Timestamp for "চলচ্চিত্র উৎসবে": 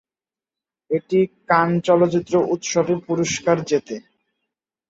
1.87-2.93